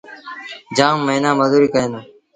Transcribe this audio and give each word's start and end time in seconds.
جآم 0.77 0.95
موهيݩآن 1.05 1.37
مزوريٚ 1.39 1.71
ڪيآندو۔ 1.73 1.99